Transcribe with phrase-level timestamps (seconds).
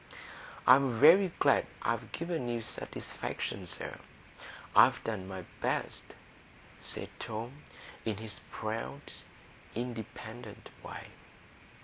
[0.65, 3.99] "I'm very glad I've given you satisfaction, sir;
[4.75, 6.15] I've done my best,"
[6.79, 7.61] said Tom,
[8.03, 9.13] in his proud,
[9.75, 11.09] independent way.